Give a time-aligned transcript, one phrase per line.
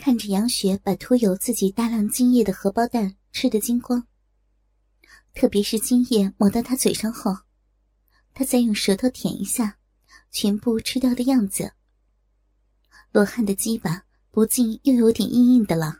[0.00, 4.02] 看着杨雪把涂有自己大量精液的荷包蛋吃得精光，
[5.34, 7.36] 特别是精液抹到他嘴上后，
[8.32, 9.76] 他再用舌头舔一下，
[10.30, 11.70] 全部吃掉的样子，
[13.12, 15.98] 罗汉的鸡巴不禁又有点硬硬的了。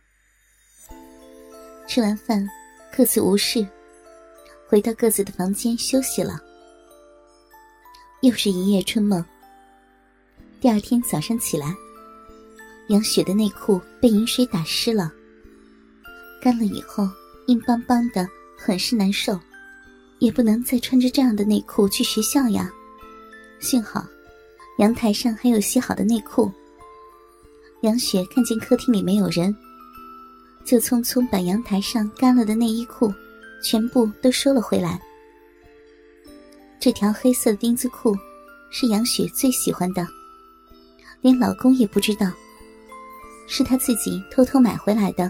[1.87, 2.49] 吃完饭，
[2.97, 3.69] 各自无事，
[4.67, 6.41] 回到各自的房间休息了。
[8.23, 9.23] 又是一夜春梦。
[10.59, 11.75] 第二天早上起来，
[12.91, 15.13] 杨雪的内裤被饮水打湿了，
[16.43, 17.09] 干了以后
[17.47, 19.39] 硬邦邦的，很是难受，
[20.19, 22.69] 也不能再穿着这样的内裤去学校呀。
[23.61, 24.05] 幸好，
[24.79, 26.51] 阳台上还有洗好的内裤。
[27.83, 29.57] 杨雪看见客厅里没有人，
[30.65, 33.15] 就匆匆把阳台上干了的内衣裤
[33.63, 35.01] 全部都收了回来。
[36.81, 38.17] 这条黑色的丁字裤
[38.69, 40.05] 是杨雪最喜欢的。
[41.21, 42.33] 连老公也不知道，
[43.53, 45.29] 是他自己偷偷买回来的。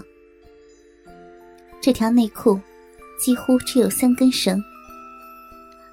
[1.80, 2.60] 这条内裤
[3.18, 4.62] 几乎只有三根绳，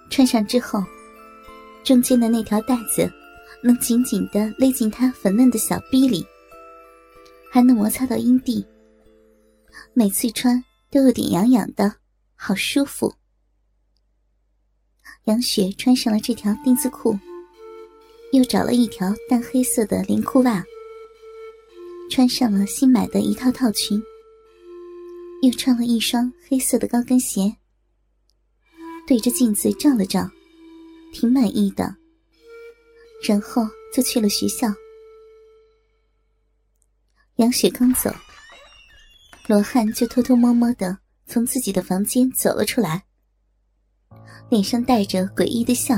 [0.09, 0.83] 穿上之后，
[1.85, 3.09] 中间的那条带子
[3.63, 6.27] 能紧紧的勒进他粉嫩的小逼里，
[7.49, 8.63] 还能摩擦到阴蒂。
[9.93, 11.95] 每次穿都有点痒痒的，
[12.35, 13.15] 好舒服。
[15.23, 17.17] 杨雪穿上了这条丁字裤。
[18.33, 20.61] 又找了一条淡黑色的连裤袜，
[22.09, 24.01] 穿上了新买的一套套裙，
[25.41, 27.55] 又穿了一双黑色的高跟鞋，
[29.05, 30.29] 对着镜子照了照，
[31.13, 31.95] 挺满意的。
[33.27, 34.67] 然后就去了学校。
[37.37, 38.11] 杨雪刚走，
[39.47, 43.03] 罗汉就偷偷摸摸的从自己的房间走了出来，
[44.49, 45.95] 脸上带着诡异的笑。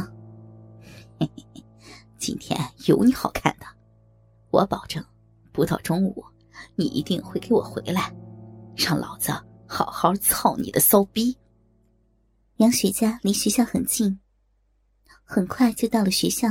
[2.17, 3.65] 今天有你好看的，
[4.51, 5.03] 我保证，
[5.51, 6.23] 不到中午，
[6.75, 8.15] 你一定会给我回来，
[8.75, 9.31] 让老子
[9.67, 11.37] 好好操你的骚逼。
[12.57, 14.19] 杨雪家离学校很近，
[15.23, 16.49] 很快就到了学校。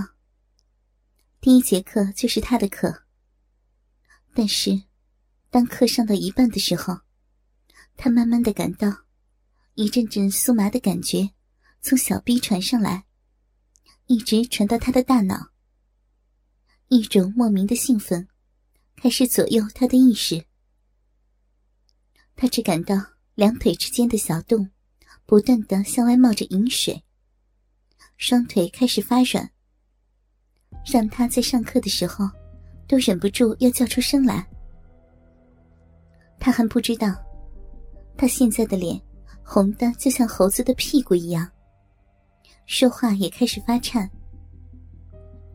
[1.40, 3.04] 第一节课就是他的课，
[4.34, 4.82] 但是，
[5.50, 6.98] 当课上到一半的时候，
[7.96, 9.04] 他慢慢的感到
[9.74, 11.30] 一阵阵酥麻的感觉
[11.80, 13.04] 从小臂传上来，
[14.06, 15.50] 一直传到他的大脑。
[16.88, 18.26] 一种莫名的兴奋，
[19.00, 20.44] 开始左右他的意识。
[22.34, 22.96] 他只感到
[23.36, 24.68] 两腿之间的小洞，
[25.24, 27.02] 不断的向外冒着饮水。
[28.16, 29.48] 双腿开始发软，
[30.84, 32.28] 让他在上课的时候，
[32.88, 34.44] 都忍不住要叫出声来。
[36.40, 37.14] 他还不知道，
[38.16, 39.00] 他现在的脸
[39.44, 41.48] 红的就像猴子的屁股一样，
[42.66, 44.10] 说话也开始发颤。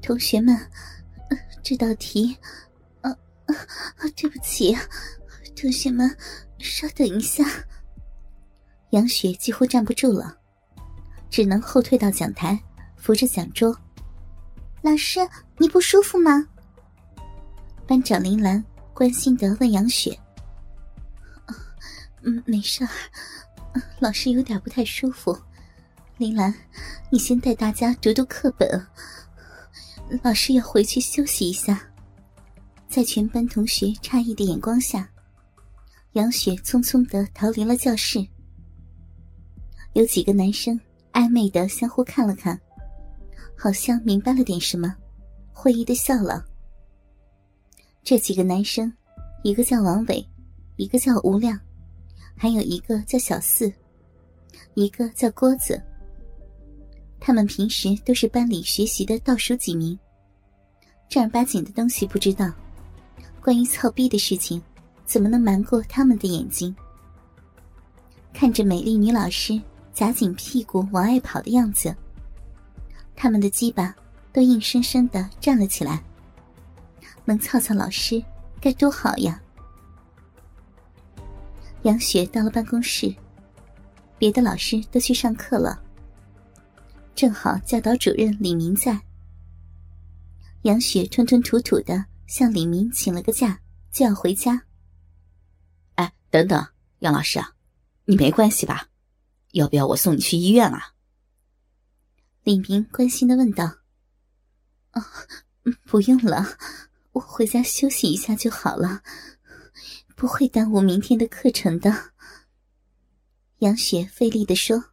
[0.02, 0.58] 同学们。
[1.64, 2.36] 这道题，
[3.48, 4.78] 啊对不起，
[5.56, 6.10] 同学们，
[6.60, 7.44] 稍等一下。
[8.92, 10.38] 杨雪几乎站不住了，
[11.30, 12.62] 只能后退到讲台，
[12.96, 13.76] 扶着讲桌。
[14.82, 15.20] 老师，
[15.58, 16.48] 你不舒服吗？
[17.88, 20.18] 班长林兰关心的问杨雪。
[22.22, 22.90] 嗯，没事儿，
[24.00, 25.38] 老师有点不太舒服。
[26.18, 26.54] 林兰，
[27.10, 28.88] 你先带大家读读课本。
[30.22, 31.82] 老师要回去休息一下，
[32.94, 35.10] 在全班同学诧异的眼光下，
[36.12, 38.24] 杨雪匆匆的逃离了教室。
[39.94, 40.80] 有几个男生
[41.12, 42.62] 暧昧的相互看了看，
[43.58, 44.96] 好像明白了点什么，
[45.52, 46.46] 会意的笑了。
[48.04, 48.94] 这几个男生，
[49.42, 50.24] 一个叫王伟，
[50.76, 51.60] 一个叫吴亮，
[52.38, 53.74] 还有一个叫小四，
[54.76, 55.82] 一个叫郭子。
[57.20, 59.98] 他们平时都是班里学习的倒数几名，
[61.10, 62.54] 正儿八经的东西不知道，
[63.44, 64.62] 关于操逼的事情，
[65.06, 66.74] 怎么能瞒过他们的眼睛？
[68.34, 69.62] 看着美丽女老师
[69.92, 71.94] 夹紧屁股往外跑的样子，
[73.18, 73.94] 他们的鸡巴
[74.32, 76.02] 都硬生生的站了起来。
[77.26, 78.24] 能操操老师
[78.62, 79.42] 该多好呀！
[81.82, 83.14] 杨雪到了办公室，
[84.18, 85.82] 别的老师都去上课了。
[87.14, 88.98] 正好教导主任李明在，
[90.62, 93.62] 杨雪吞吞吐吐的向李明请了个假，
[93.92, 94.66] 就要回家。
[95.96, 96.68] 哎，等等，
[97.00, 97.54] 杨老师啊，
[98.06, 98.90] 你没关系吧？
[99.52, 100.94] 要不要我送你去医院啊？
[102.44, 103.66] 李明关心的问道。
[104.94, 105.04] 哦，
[105.86, 106.58] 不用了，
[107.12, 109.02] 我回家休息一下就好了，
[110.16, 112.12] 不会耽误明天的课程的。
[113.60, 114.84] 杨雪费力的说。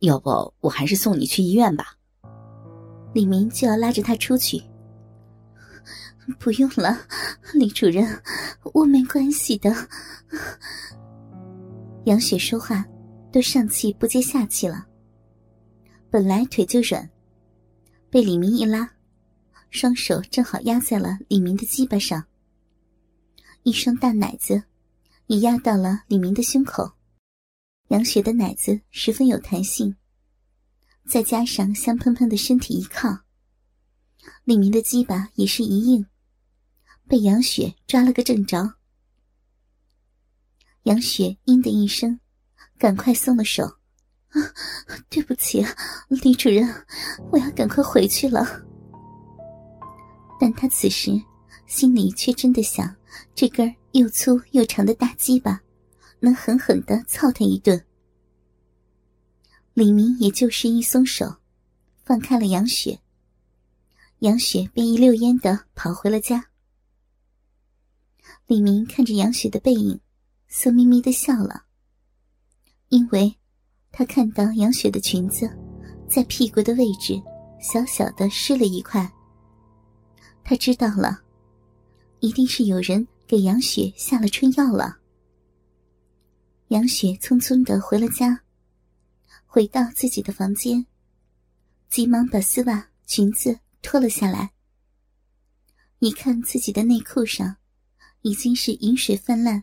[0.00, 1.98] 要不我还是送你去医院吧。
[3.12, 4.62] 李明就要拉着他出去。
[6.38, 6.98] 不用了，
[7.54, 8.22] 李主任，
[8.74, 9.74] 我没关系的。
[12.04, 12.84] 杨雪说话
[13.32, 14.86] 都上气不接下气了。
[16.10, 17.08] 本来腿就软，
[18.10, 18.90] 被李明一拉，
[19.70, 22.24] 双手正好压在了李明的鸡巴上，
[23.62, 24.62] 一双大奶子
[25.26, 26.92] 也压到了李明的胸口。
[27.88, 29.94] 杨雪的奶子十分有弹性，
[31.06, 33.20] 再加上香喷喷的身体一靠，
[34.44, 36.06] 李明的鸡巴也是一硬，
[37.10, 38.74] 被杨雪抓了个正着。
[40.84, 42.20] 杨雪“嘤”的一声，
[42.78, 43.64] 赶快松了手。
[43.64, 44.38] 啊，
[45.08, 45.66] 对不起，
[46.08, 46.72] 李主任，
[47.32, 48.46] 我要赶快回去了。
[50.38, 51.20] 但他此时
[51.66, 52.94] 心里却真的想，
[53.34, 55.60] 这根又粗又长的大鸡巴，
[56.20, 57.84] 能狠狠的操他一顿。
[59.74, 61.38] 李明也就是一松手，
[62.04, 63.00] 放开了杨雪，
[64.20, 66.46] 杨雪便一溜烟的跑回了家。
[68.46, 70.00] 李明看着杨雪的背影，
[70.48, 71.64] 色眯眯的笑了，
[72.88, 73.36] 因为。
[73.92, 75.50] 他看到杨雪的裙子，
[76.08, 77.20] 在屁股的位置
[77.60, 79.12] 小小的湿了一块。
[80.44, 81.20] 他知道了，
[82.20, 84.98] 一定是有人给杨雪下了春药了。
[86.68, 88.42] 杨雪匆匆的回了家，
[89.44, 90.86] 回到自己的房间，
[91.88, 94.52] 急忙把丝袜、裙子脱了下来。
[95.98, 97.56] 一看自己的内裤上，
[98.22, 99.62] 已经是饮水泛滥，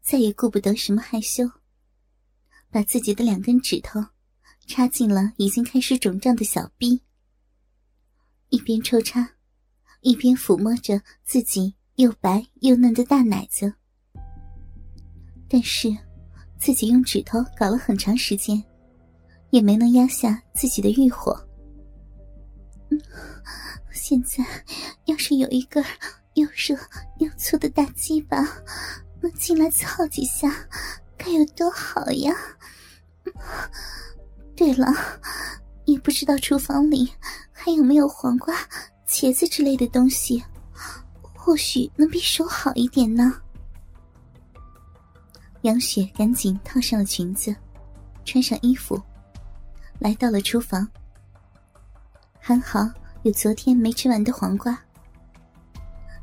[0.00, 1.50] 再也顾不得什么害羞。
[2.70, 4.00] 把自己的两根指头
[4.66, 7.02] 插进了已经开始肿胀的小臂，
[8.48, 9.34] 一边抽插，
[10.00, 13.74] 一边抚摸着自己又白又嫩的大奶子。
[15.48, 15.94] 但是，
[16.58, 18.64] 自己用指头搞了很长时间，
[19.50, 21.38] 也没能压下自己的欲火。
[23.92, 24.42] 现在，
[25.04, 25.84] 要是有一根
[26.34, 26.76] 又热
[27.18, 28.46] 又粗的大鸡巴
[29.20, 30.52] 能进来操几下，
[31.16, 32.34] 该有多好呀！
[34.56, 34.86] 对了，
[35.84, 37.10] 也不知道厨房里
[37.52, 38.54] 还有没有黄瓜、
[39.06, 40.42] 茄子之类的东西，
[41.34, 43.40] 或许能比手好一点呢。
[45.62, 47.54] 杨雪赶紧套上了裙子，
[48.24, 49.00] 穿上衣服，
[49.98, 50.88] 来到了厨房。
[52.40, 52.80] 还好
[53.22, 54.76] 有昨天没吃完的黄瓜，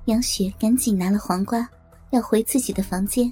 [0.06, 1.68] 杨雪赶紧拿了黄瓜，
[2.12, 3.31] 要回自己的房间。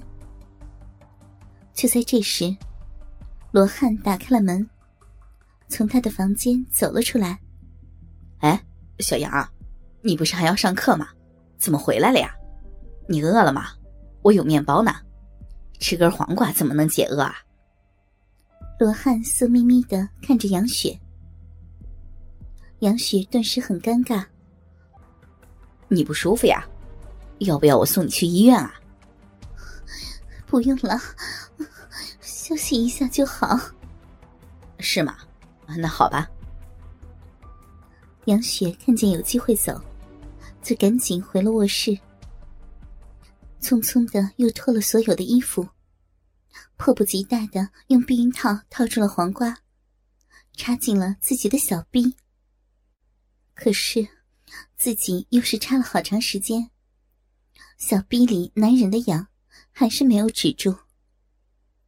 [1.74, 2.56] 就在这时。
[3.50, 4.68] 罗汉打开了门，
[5.68, 7.40] 从他的房间走了出来。
[8.40, 8.62] 哎，
[8.98, 9.48] 小杨，
[10.02, 11.08] 你不是还要上课吗？
[11.56, 12.30] 怎么回来了呀？
[13.08, 13.68] 你饿了吗？
[14.20, 14.92] 我有面包呢，
[15.80, 17.36] 吃根黄瓜怎么能解饿啊？
[18.78, 20.96] 罗汉色眯眯的看着杨雪，
[22.80, 24.26] 杨雪顿时很尴尬。
[25.88, 26.66] 你不舒服呀？
[27.38, 28.74] 要不要我送你去医院啊？
[30.46, 31.00] 不用了。
[32.20, 33.58] 休息一下就好，
[34.78, 35.16] 是吗？
[35.76, 36.28] 那好吧。
[38.24, 39.80] 杨雪看见有机会走，
[40.62, 41.90] 就赶紧回了卧室，
[43.60, 45.68] 匆匆的又脱了所有的衣服，
[46.76, 49.56] 迫不及待的用避孕套套住了黄瓜，
[50.54, 52.16] 插进了自己的小臂。
[53.54, 54.06] 可是
[54.76, 56.70] 自己又是插了好长时间，
[57.76, 59.26] 小逼里男人的痒
[59.70, 60.72] 还是没有止住。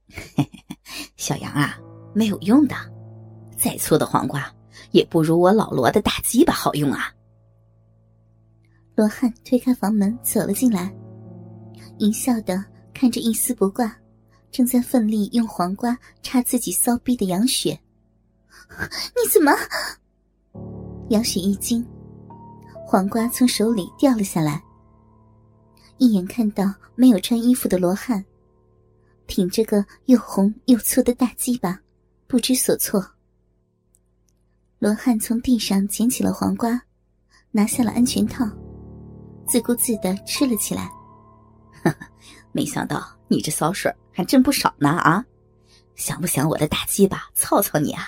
[0.09, 0.77] 嘿嘿嘿，
[1.17, 1.79] 小杨啊，
[2.15, 2.75] 没有用的，
[3.57, 4.53] 再粗的黄瓜
[4.91, 7.15] 也不如我老罗的大鸡巴好用啊！
[8.97, 10.93] 罗汉推开房门走了进来，
[11.99, 13.97] 淫笑的看着一丝不挂、
[14.51, 17.79] 正在奋力用黄瓜插自己骚逼的杨雪。
[19.15, 19.53] 你怎么？
[21.09, 21.87] 杨雪一惊，
[22.91, 24.61] 黄瓜从手里掉了下来，
[25.99, 28.25] 一眼看到没有穿衣服的罗汉。
[29.29, 31.79] 挺着个又红又粗的大鸡巴，
[32.27, 33.01] 不知所措。
[34.81, 36.83] 罗汉从地上捡起了黄瓜，
[37.53, 38.45] 拿下了安全套，
[39.47, 40.91] 自顾自的吃了起来。
[41.85, 42.11] 哈哈，
[42.51, 45.25] 没想到你这骚水还真不少呢啊！
[45.95, 48.03] 想不想我的大鸡巴操操你啊？